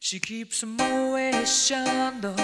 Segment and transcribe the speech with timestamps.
[0.00, 2.36] She keeps a Moet Chandon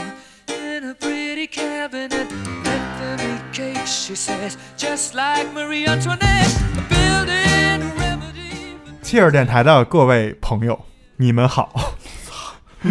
[0.48, 2.26] in a pretty cabinet.
[2.64, 6.50] Let them eat cake, she says, just like Marie Antoinette.
[6.88, 8.76] Building a remedy.
[9.02, 10.84] 切尔电台的各位朋友，
[11.16, 11.94] 你们好，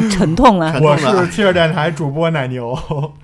[0.10, 0.80] 沉痛啊！
[0.82, 2.72] 我是切尔电台主播奶牛。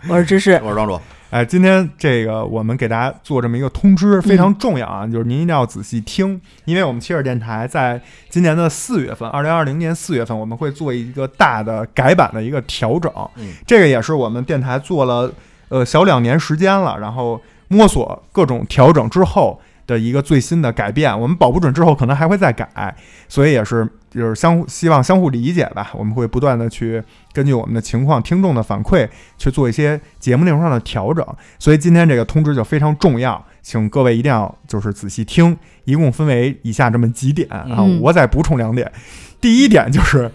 [0.09, 0.99] 我是芝士，我是庄主，
[1.31, 13.53] 哎，今天这个我们给大家做这么一个通知，非常重要啊，就是您一定要仔细听，因为我们切尔电台在今年的四月份，二零二零年四月份，我们会做一个大的改版的一个调整，嗯。
[13.67, 15.31] 这个也是我们电台做了
[15.67, 22.95] 呃小两年时间了，然后摸索各种调整之后的一个最新的改变，我们保不准之后可能还会再改，
[23.27, 27.03] 所以也是就是相互希望相互理解吧，我们会不断的去
[27.33, 31.25] 根据我们的情况、听众的反馈去做一些节目内容上的调整，
[31.57, 38.91] 所以今天这个通知就非常重要，请各位一定要就是仔细听，一共分为以下这么几点啊，嗯我再补充两点，
[39.41, 40.31] 第一点就是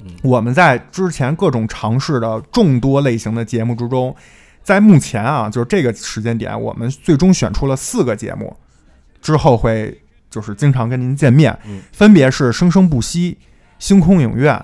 [0.00, 0.10] 嗯。
[0.22, 4.14] 我们在之前各种尝试的众多类型的节目之中，
[4.62, 8.56] 在目前啊，就是这个时间点，我们最终选出了四个节目，
[9.20, 13.32] 之后会就是经常跟您见面，嗯分别是《生生不息》、
[13.78, 14.60] 星空影院、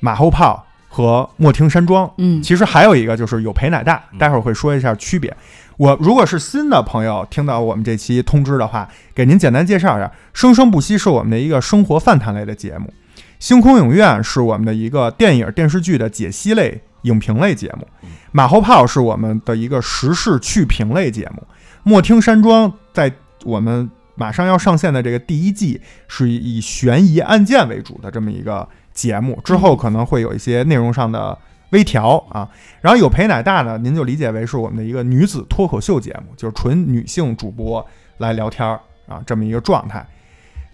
[0.00, 2.10] 马后炮和莫听山庄。
[2.18, 5.34] 嗯，其实还有一个就是有陪奶大，嗯待会儿会说一下区别。
[5.76, 12.92] 我如果是新的朋友听到我们这期通知的话，给您简单介绍一下，《生生不息》是我们的一个生活饭谈类的节目，
[13.38, 21.42] 《星空影院》是我们的一个电影电视剧的解析类影评类节目，嗯《马后炮》是我们的一个时事趣评类节目，
[21.84, 23.12] 《莫听山庄》在
[23.44, 31.38] 我们马上要上线的这个第一季是以悬疑案件为主的这么一个节目，之后可能会有一些内容上的
[31.70, 32.48] 微调啊。
[32.80, 37.86] 然后有陪奶大呢，您就理解为是我们的一个女子脱口秀节目，就是纯女性主播
[38.18, 40.06] 来聊天儿啊，这么一个状态。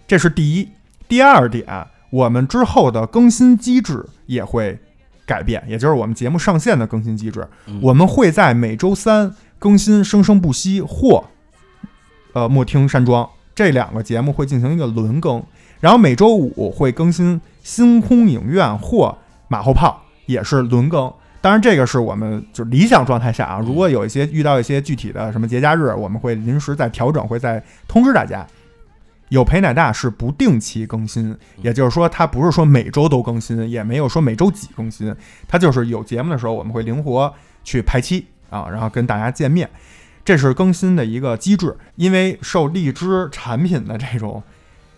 [0.07, 0.69] 这是第一。
[1.07, 1.67] 第二点，
[2.09, 4.75] 我们之后的更新机制也会
[5.23, 7.47] 改变，也就是我们节目上线的更新机制。
[7.79, 11.23] 我们会在每周三更新《生生不息》或
[12.35, 15.41] 呃莫听山庄这两个节目会进行一个轮更，
[15.79, 21.11] 然后每周五会更新《星空影院》或马后炮，也是轮更。
[21.39, 28.45] 当然，这个是我们就理想状态下啊，如果有一些遇到一些具体的什么节假日，我们会临时再调整，会再通知大家。
[29.29, 35.15] 有陪奶大是不定期更新，也就是说，它不是说每周都更新，也没有说每周几更新，
[35.47, 39.69] 它就是有节目的时候，我们会灵活去排期啊，然后跟大家见面。
[40.25, 44.41] 这是更新的一个机制，因为受荔枝产品的这种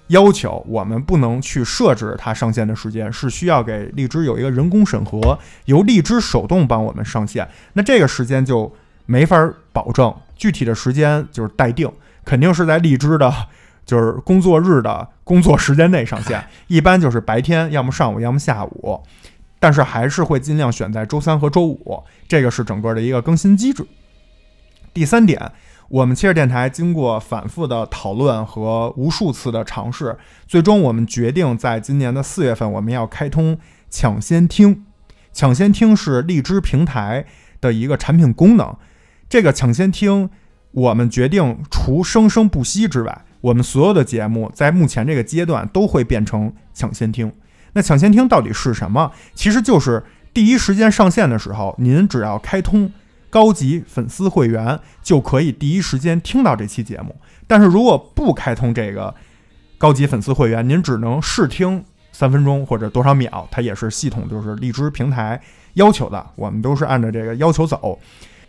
[0.08, 7.46] 要求，我们不能去设置它上线的时间，是需要给荔枝有一个人工审核，由荔枝手动帮我们上线。
[7.74, 8.74] 那这个时间就
[9.06, 11.92] 没法保证，具体的时间就是待定，
[12.24, 13.30] 肯定是在荔枝的，
[13.86, 19.04] 就是工作日的工作时间内上线， 一般就是白天，要么上午，要么下午。
[19.60, 23.86] 但是还是会尽量选在周三和周五，这个是整个的一个更新机制。
[24.98, 25.52] 第三点，
[25.90, 33.60] 我们切尔电台经过反复的讨论和无数次的尝试，最终我们决定在今年的四月份，我们要开通
[33.92, 34.86] 抢先听。
[35.32, 37.28] 抢先听是荔枝平台
[37.62, 38.76] 的一个产品功能。
[39.30, 40.32] 这个抢先听，
[40.72, 47.32] 我们决定除生生不息之外，我们所有的节目在目前这个阶段都会变成抢先听。
[47.74, 49.12] 那抢先听到底是什么？
[49.36, 50.04] 其实就是
[50.34, 52.92] 第一时间上线的时候，您只要开通
[53.30, 57.16] 高级粉丝会员，就可以第一时间听到这期节目。
[57.46, 59.14] 但是如果不开通这个
[59.78, 65.40] 高级粉丝会员，您只能试听三分钟或者多少秒，它也是系统就是荔枝平台
[65.74, 68.00] 要求的，我们都是按照这个要求走。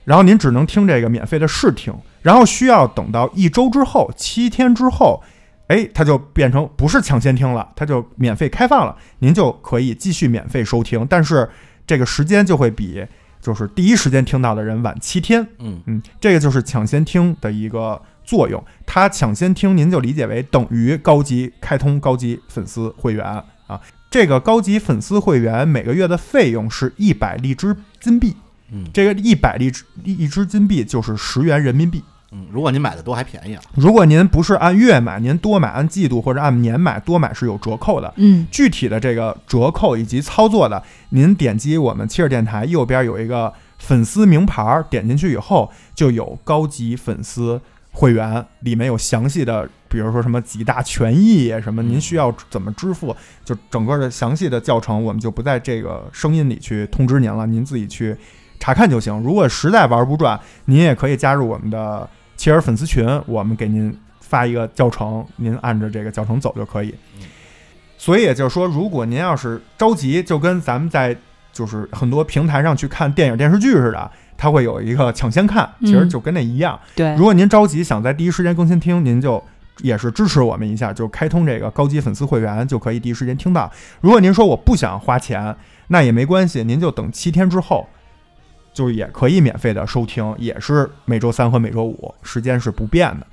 [0.05, 5.23] 然后您只能听这个免费的试听，然后需要等到一周之后，七天之后，
[5.67, 11.51] 哎，它就变成不是抢先听了，它就免费开放了，您就可以继续免费收听，但是
[11.87, 13.07] 这个时间就会比
[13.49, 15.41] 就是第一时间听到的人晚七天。
[15.59, 18.63] 嗯嗯，这个就是抢先听的一个作用。
[18.85, 23.25] 它抢先听，您就理解为等于高级开通高级粉丝会员
[23.67, 23.81] 啊。
[24.11, 28.37] 这个高级粉丝会员每个月的费用是一百荔枝金币，
[28.71, 32.05] 嗯这个一百荔枝一支金币就是十元人民币。
[32.31, 38.13] 嗯，如果您买的多还便宜啊，如果您不是按月买，您多买按季度或者按年买，多买是有折扣的。
[38.17, 47.59] 嗯具体的这个折扣以及操作的，您点击我们切尔电台右边有一个粉丝名牌儿，点进去以后就有高级粉丝
[47.93, 58.15] 会员，里面有详细的，比如说什么几大权益，什么您需要怎么支付，就整个的详细的教程，我们就不在这个声音里去通知您了，您自己去
[58.61, 59.19] 查看就行。
[59.23, 62.09] 如果实在玩不转，您也可以加入我们的
[62.39, 66.95] 切尔粉丝群，我们给您发一个教程，您按着这个教程走就可以。
[67.99, 71.15] 所以也就是说，如果您要是着急，就跟咱们在
[71.53, 76.79] 就是很多平台上去看电影电视剧似的，它会有一个抢先看，其实嗯就跟那一样。
[76.95, 79.43] 对如，果您着急想在第一时间更新听，您就
[79.79, 83.69] 也是支持我们一下，就开通这个高级粉丝会员，就可以第一时间听到。
[84.01, 85.57] 如果您说我不想花钱，
[85.89, 87.85] 那也没关系，您就等七天之后，
[88.79, 93.27] 就是也可以免费的收听，也是每周三和每周五，时间是不变的。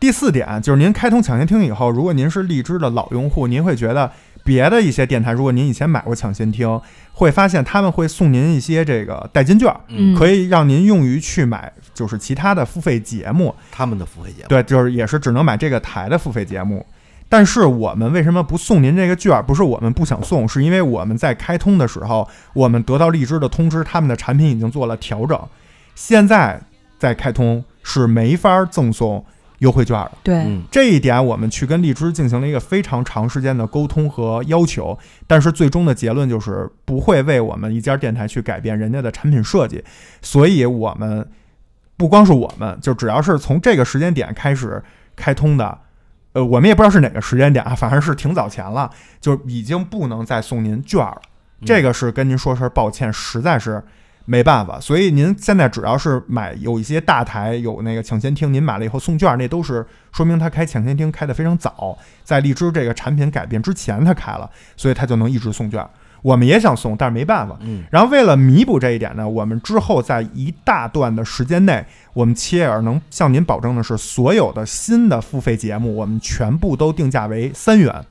[0.00, 4.10] 第四点就是您开通抢先听以后，如果您是荔枝的老用户，您会觉得
[4.42, 6.80] 别的一些电台，如果您以前买过抢先听，
[7.12, 13.54] 会发现他们会送您一些这个代金券，嗯可以让您用于去买就是其他的付费节目。
[13.70, 16.84] 他们的付费节目，对，就是也是只能买这个台的付费节目。
[17.28, 19.42] 但是我们为什么不送您这个券儿？
[19.42, 25.38] 不是我们不想送，是因为我们在开通的时候，我们得到荔枝的通知，他们的产品已经做了调整，
[25.94, 26.60] 现在
[26.98, 29.24] 在开通是没法赠送
[29.58, 30.12] 优惠券的。
[30.22, 39.84] 对，嗯，这一点我们去跟荔枝进行了一个非常长时间的沟通和要求，但是最终的结论就是不会为我们一家电台去改变人家的产品设计，
[40.22, 41.28] 所以我们
[41.96, 44.82] 不光是我们，就只要是从这个时间点开始
[45.16, 45.76] 开通的，
[46.32, 48.90] 呃，我们也不知道是哪个时间点啊，反正是挺早前了，
[49.20, 51.20] 就已经不能再送您券了。
[51.64, 53.82] 这个是跟您说声抱歉，实在是
[54.26, 54.78] 没办法。
[54.78, 65.84] 所以您现在只要是买有一些大台有那个抢先听，您买了以后送券，那都是说明他开抢先听开得非常早，在荔枝这个产品改变之前他开了，所以他就能一直送券。
[66.22, 67.56] 我们也想送，但是没办法。
[67.60, 78.04] 嗯，然后为了弥补这一点呢，我们之后在一大段的时间内，我们切尔能向您保证的是，所有的新的付费节目，我们全部都定价为三元，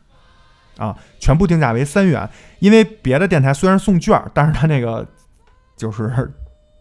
[0.77, 2.29] 啊，全部定价为三元。
[2.59, 5.05] 因为别的电台虽然送券儿，但是它那个
[5.75, 6.31] 就是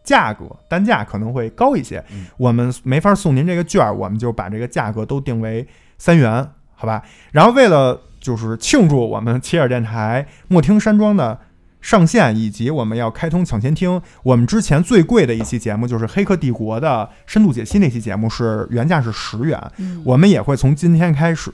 [0.04, 5.66] 价格单价可能会高一些嗯，我们没法送您这个券儿，我们就把这个价格都定为
[5.98, 7.02] 三元，好吧？
[7.32, 11.38] 然后为了就是庆祝我们切尔电台莫听山庄的
[11.80, 21.52] 上线，以及我们要开通抢先听，我们之前最贵的一期节目就是《黑客帝国》的深度解析那期节目是原价是十元，嗯我们也会从今天开始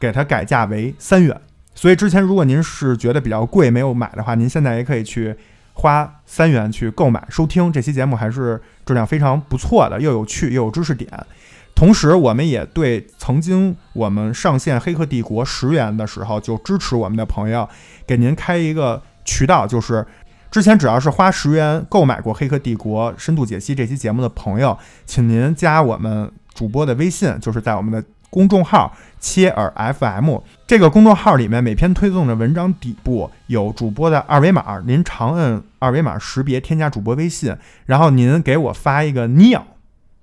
[0.00, 1.40] 给它改价为三元。
[1.72, 5.32] 所以之前如果您是觉得比较贵没有买的话，您现在也可以去
[5.74, 11.08] 花三元去购买收听这期节目，还是质量非常不错的，又有趣又有知识点。
[11.82, 17.68] 同时，我们也对曾经我们上线《黑客帝国》十元的时候就支持我们的朋友，
[18.06, 20.06] 给您开一个渠道，就是
[20.48, 28.00] 之前只要是花十元购买过《黑客帝国》深度解析这期节目的朋友，请您加我们主播的微信，就是在我们的
[28.30, 37.56] 公众号“切尔 FM” 这个公众号里面，每篇推送的文章底部有主播的二维码，您长按二维码识别添加主播微信，
[37.86, 39.62] 然后您给我发一个 “neo”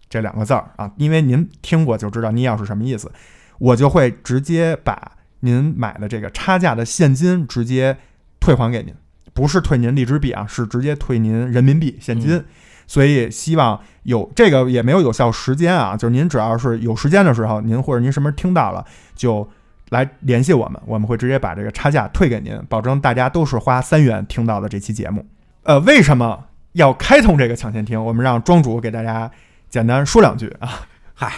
[0.09, 3.11] 这两个字儿啊，因为您听过就知道 “neo” 是什么意思，
[3.59, 5.11] 我就会直接把
[5.41, 7.97] 您买的这个差价的现金直接
[8.39, 8.93] 退还给您，
[9.33, 12.35] 不是退您荔枝币啊，是直接退您人民币现金。
[12.35, 12.45] 嗯
[12.89, 18.83] 所以希望有这个也没有有效时间啊，就是您只要是有时间的时候，您或者您什么时候听到了，
[19.13, 19.47] 就
[19.89, 25.23] 来联系我们，我们会直接把这个差价退给您，保证大家都是花三元听到的这期节目。
[25.65, 28.03] 呃，为什么要开通这个抢先听？
[28.03, 29.29] 我们让庄主给大家
[29.69, 30.87] 简单说两句啊。
[31.13, 31.33] 嗨，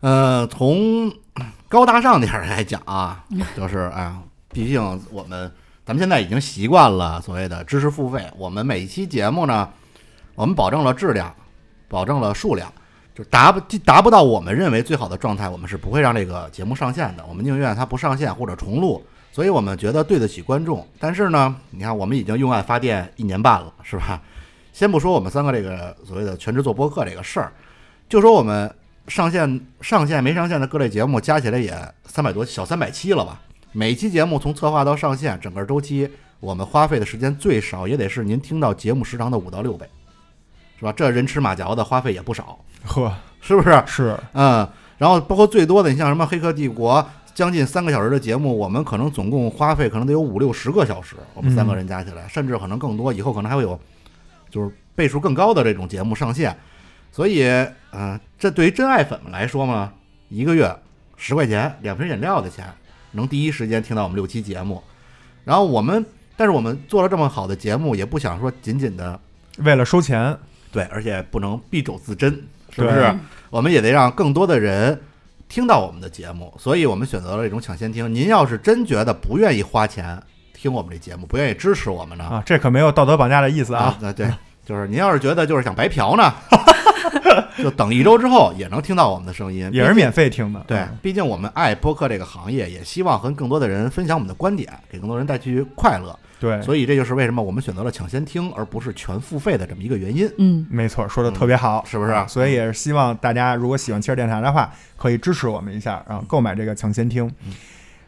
[0.00, 1.12] 呃，从
[1.68, 3.24] 高大上点儿来讲啊，
[3.56, 4.18] 就是哎呀，
[4.50, 4.80] 毕竟
[5.10, 5.52] 我们
[5.84, 9.68] 咱们现在已经习惯了所谓的知识付费，我们每一期节目呢，
[10.34, 11.34] 我们保证了质量，
[11.88, 12.72] 保证了数量，
[13.14, 19.04] 就达不达不到我们认为最好的状态，我们是不会让这个节目上线的，我们宁愿它不上线或者重录。
[19.30, 24.20] 所以我们觉得对得起观众，但是呢，你看我们已经用爱发电一年半了，是吧？
[24.78, 27.52] 先不说我们三个这个所谓的全职做播客这个事儿，
[28.08, 28.72] 就说我们
[29.08, 33.40] 上线、上线没上线的各类节目加起来也三百多小三百期了吧？
[33.72, 36.08] 每期节目从策划到上线，整个周期
[36.38, 39.84] 我们花费的时间最少也得是您听到节目时长的五到六倍，
[40.78, 40.92] 是吧？
[40.92, 43.82] 这人吃马嚼的花费也不少，呵，是不是？
[43.84, 44.64] 是嗯，
[44.96, 47.02] 然后包括最多的，你像什么《黑客帝国》，
[47.34, 53.76] 将近三个小时的节目，我们可能总共花费可能得有五六十个小时，我们三个人加起来，甚至可能更多，以后可能还会有
[54.50, 56.56] 就是倍数更高的这种节目上线。
[57.10, 57.44] 所以，
[57.92, 59.92] 嗯、这对于真爱粉们来说嘛，
[60.28, 60.74] 一个月
[61.16, 62.66] 十块钱，两瓶饮料的钱，
[63.12, 64.82] 能第一时间听到我们六期节目。
[65.44, 66.04] 然后我们，
[66.36, 69.18] 但是我们做了这么好的节目，也不想说仅仅的
[69.58, 70.36] 为了收钱，
[70.70, 72.30] 对，而且不能敝帚自珍，
[72.70, 73.12] 是不是？
[73.48, 75.00] 我们也得让更多的人
[75.48, 78.14] 听到我们的节目，所以我们选择了这种抢先听。
[78.14, 80.22] 您要是真觉得不愿意花钱
[80.60, 82.24] 听我们这节目，不愿意支持我们呢？
[82.24, 83.96] 啊，这可没有道德绑架的意思啊。
[84.02, 84.28] 啊对，
[84.66, 86.34] 就是您要是觉得就是想白嫖呢，
[87.62, 90.64] 就等一周之后也能听到我们的声音，也是免费听的。
[90.66, 96.18] 对嗯，毕竟我们爱播客这个行业，也希望和更多的人分享我们的观点，给更多人带去快乐。
[96.40, 100.28] 对，所以这就是为什么我们选择了抢先听，而不是全付费的这么一个原因。
[100.38, 107.30] 嗯，没错，说的特别好，是不是啊所以也是希望大家如果喜欢汽车电台的话，可以支持我们一下，然后购买这个抢先听。
[107.46, 107.54] 嗯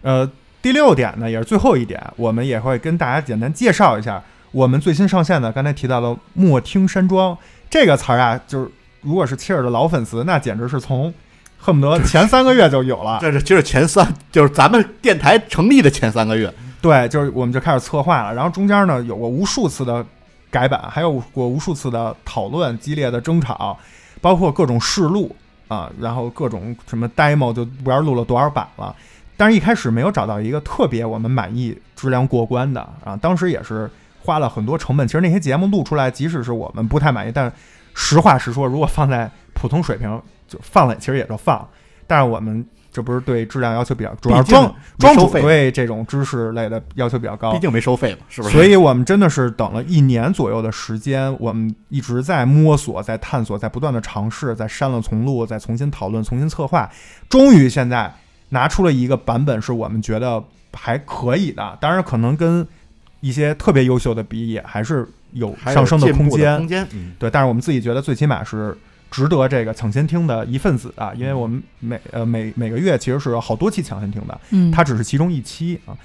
[0.02, 0.30] 呃，
[0.62, 7.36] 第六点呢，也是最后一点，我们也会跟大家简单介绍一下我们最新上线的，刚才提到的“莫听山庄”
[7.70, 11.12] 这个词儿啊，就是如果是切尔的老粉丝，那简直是从
[11.56, 13.18] 恨不得前三个月就有了。
[13.20, 16.52] 这是就是前三，就是咱们电台成立的前三个月。
[16.82, 20.04] 对，就是我们就开始策划了，然后中间呢有过无数次的
[20.50, 23.78] 改版，还有过无数次的讨论、激烈的争吵，
[24.20, 25.34] 包括各种试录
[25.68, 28.94] 啊，然后各种什么 demo 就不知道录了多少版了。
[29.40, 33.90] 但是一开始没有找到一个特别我们满意、质量过关的啊，当时也是
[34.22, 35.08] 花了很多成本。
[35.08, 37.50] 其实那些节目录出来，即使是我们不太满意，但
[37.94, 41.66] 实话实说，如果放在普通水平，就放了，其实也就放。
[42.06, 47.58] 但是我们这不是对质量要求比较，主要毕竟庄没庄主对这种知识类的要求比较高毕。
[47.60, 48.54] 竟没收费嘛，是不是？
[48.54, 56.90] 所以我们真的是等了一年左右的时间，我们一直在摸索、在探索、在不断的尝试，在删了重录，再重新讨论、重新策划，
[57.30, 58.12] 终于现在
[58.50, 60.42] 拿出了一个版本，是我们觉得
[60.72, 61.76] 还可以的。
[61.80, 62.66] 当然，可能跟
[63.20, 66.56] 一些特别优秀的比，也还是有上升的空间。
[66.58, 68.76] 空间，嗯，对，但是我们自己觉得最起码是
[69.10, 75.96] 值得这个抢先听的一份子啊，因为我们每呃每每个月其实是有好多期抢先听的，嗯，它只是其中一期啊。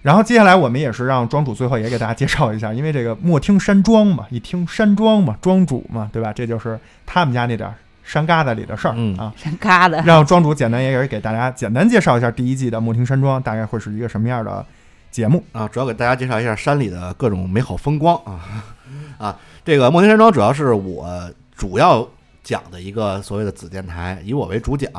[0.00, 6.32] 然后接下来我们也是让庄主最后也给大家介绍一下，因为这个莫听山庄嘛，一听山庄嘛，庄主嘛，对吧？
[6.32, 7.74] 这就是他们家那点儿
[8.08, 9.32] 山旮瘩里的事儿、嗯啊。
[9.36, 14.64] 山旮旯，让庄主简单也给大家简单介绍一下第一季的莫听山庄大概会是一个什么样的
[15.10, 15.44] 节目。
[15.52, 18.64] 啊，主要给大家介绍一下山里的各种美好风光啊
[19.18, 19.38] 啊！
[19.64, 22.08] 这个莫听山庄主要是我主要
[22.42, 24.90] 讲的一个所谓的子电台，以我为主讲。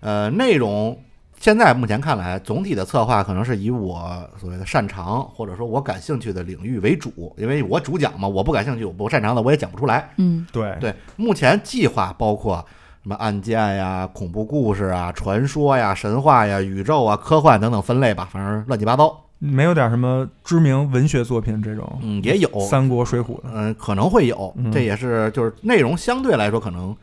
[0.00, 0.98] 呃，内容
[1.40, 10.10] 现在目前看来，总体的策划可能是以我所谓的擅长或者说我感兴趣的领域为主，因为我主讲嘛，我不感兴趣、我不擅长的我也讲不出来。
[10.18, 12.62] 嗯对，对，目前计划包括
[13.02, 19.24] 什么案件呀、恐怖故事啊、传说呀、神话呀、宇宙啊、科幻等等分类吧，反正乱七八糟。
[19.38, 23.44] 没有点什么知名文学作品这种，嗯，也有，三国、水浒的。
[23.54, 26.94] 嗯，可能会有嗯，这也是就是内容相对来说可能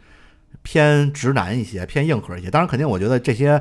[0.62, 2.52] 偏直男一些，偏硬核一些。
[2.52, 3.60] 当然，肯定我觉得这些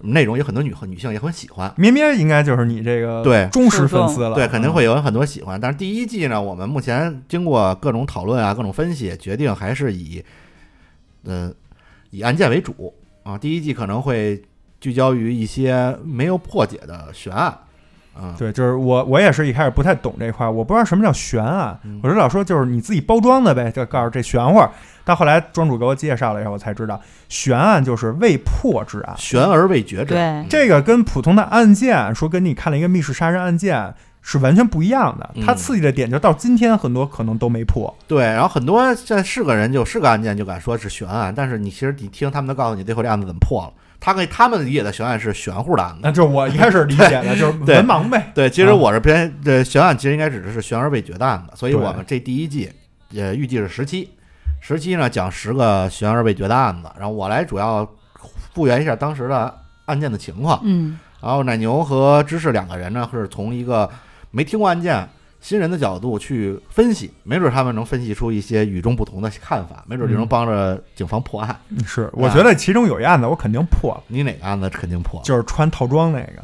[0.00, 1.72] 内容有很多女女性也很喜欢。
[1.76, 5.60] 咩咩应该就是你这个对忠实粉丝了，对，肯定嗯会有很多喜欢。
[5.60, 10.22] 但是第一季呢，我们目前经过各种讨论啊、各种分析，决定还是以，
[11.24, 11.52] 呃，
[12.10, 13.38] 以案件为主啊。
[13.38, 14.42] 第一季可能会
[14.80, 17.56] 聚焦于一些没有破解的悬案，
[18.20, 24.70] 啊，对，就是我，我也是一开始不太懂这块儿，我不知道什么叫悬案，嗯我就老说就是你自己包装的呗，就告诉这玄乎儿。
[25.04, 29.14] 到后来庄主给我介绍了以后，我才知道悬案就是未破之案。
[29.16, 30.44] 悬而未决之案。
[30.44, 33.94] 对这个跟普通的案件说跟你看了一个密室杀人案件
[34.28, 37.96] 是完全不一样的，它嗯刺激的点就到今天很多可能都没破。
[38.08, 46.00] 对，然后很多现在是个人就是个案件就敢说是悬案，但是你其实你听他们都告诉你最后这案子怎么破了，他跟他们理解的悬案是悬乎的案子。
[46.02, 48.32] 那就是我一开始理解的就是对文盲呗。
[48.34, 52.68] 对，其实啊我是偏这悬案，其实应该指的是悬而未决的案子，所以我们这第一季
[53.10, 54.10] 也预计是十七，
[54.60, 57.88] 十七呢讲十个悬而未决的案子，然后我来主要
[58.52, 59.54] 复原一下当时的
[59.84, 63.88] 案件的情况，嗯然后奶牛和芝士两个人呢是从一个
[64.36, 65.08] 没听过案件。
[65.38, 71.56] 新人的角度去分析，没准他们能分析出一些与众不同的看法，没准就能嗯帮着警方破案。
[71.86, 75.24] 是，我觉得其中有一案子我肯定破了，你哪个案子肯定破了？
[75.24, 76.42] 就是穿套装那个。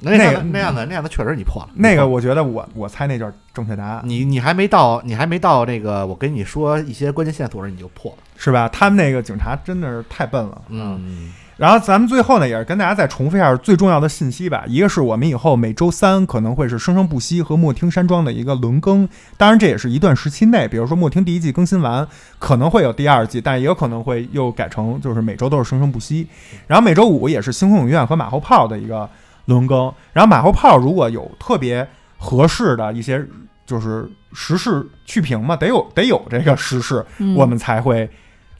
[0.00, 1.70] 那那个那样子那样子确实你破了。
[1.74, 8.18] 那个我觉得我我猜那就是正确答案，你你还没到，你还没到那个我跟你说一些关键线索时你就破了。
[8.36, 8.68] 是吧？
[8.68, 10.62] 他们那个警察真的是太笨了。
[10.68, 14.64] 嗯，然后咱们最后呢，也是跟大家再重复一下最重要的信息吧。
[14.68, 22.06] 一个是我们以后每周三可能会是生生不息和莫听山庄的一个轮更，当然这也是一段时期内，比如说莫听第一季更新完，
[22.38, 26.28] 可能会有第二季，但也有可能会又改成就是每周都是生生不息。
[26.68, 29.10] 然后每周五也是星空影院和马后炮的一个
[29.46, 29.92] 轮更。
[30.12, 31.84] 然后马后炮如果有特别
[32.16, 33.20] 合适的一些
[33.66, 38.08] 就是时事去评嘛，得有得有这个时事，嗯，我们才会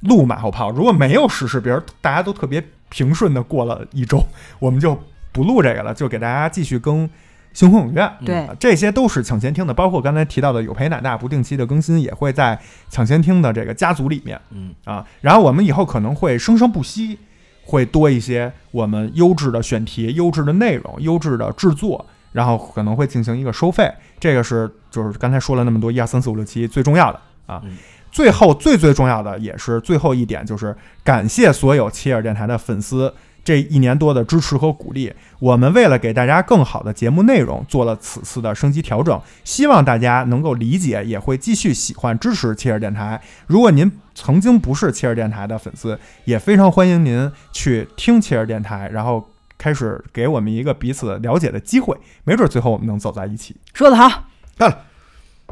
[0.00, 0.72] 录马后炮。
[0.72, 4.24] 如果没有时事，比如大家都特别平顺的过了一周，
[4.58, 4.98] 我们就
[5.32, 7.08] 不录这个了，就给大家继续更
[7.52, 8.10] 星空影院。
[8.24, 15.04] 对啊这些都是抢先听的，包括刚才提到的有陪奶大不定期的更新，也会在抢先听的这个家族里面嗯啊。
[15.20, 17.18] 然后我们以后可能会生生不息，
[17.64, 23.92] 会多一些我们优质的选题、优质的内容、优质的制作，然后可能会进行一个收费。
[24.20, 27.60] 这个是就是刚才说了那么多一二三四五六七最重要的啊。
[27.64, 27.76] 嗯
[28.10, 35.12] 最后最最重要的也是最后一点，就是感谢所有切尔电台的粉丝这一年多的支持和鼓励。
[35.38, 43.20] 我们为了给大家更好的节目内容，做了此次的升级调整，希望大家能够理解，也会继续喜欢支持切尔电台。
[43.46, 53.56] 如果您曾经不是切尔电台的粉丝，也非常欢迎您去听切尔电台，然后开始给我们一个彼此了解的机会，没准最后我们能走在一起。
[53.72, 54.24] 说得好，
[54.58, 54.84] 干了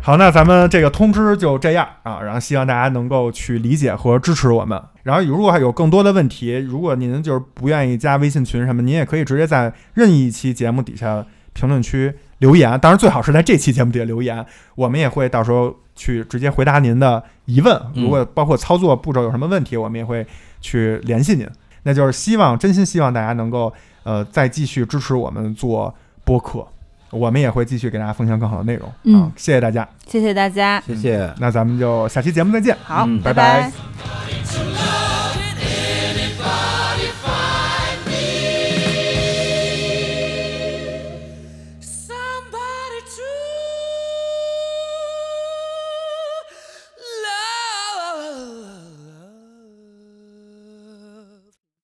[0.03, 4.81] 好，那咱们这个通知就这样啊，然后希望大家能够去理解和支持我们。
[5.03, 11.25] 然后如果还有更多的问题，如果您就是不愿意加微信群什么，您也可以直接在任意一期节目底下
[11.55, 14.45] 评论区留言，当然最好是在这期节目底下留言，
[14.77, 17.75] 我们也会到时候去直接回答您的疑问。
[17.95, 20.25] 嗯如果包括操作步骤有什么问题，我们也会
[20.61, 21.49] 去联系您。
[21.83, 23.73] 那就是希望，真心希望大家能够
[24.05, 25.93] 呃再继续支持我们做
[26.25, 26.67] 播客，
[27.11, 28.91] 我们也会继续给大家分享更好的内容。
[29.05, 29.89] 嗯啊，谢谢大家。
[30.07, 31.33] 谢谢大家，谢谢。
[31.39, 32.77] 那咱们就下期节目再见。
[32.85, 34.36] 好，嗯拜拜拜拜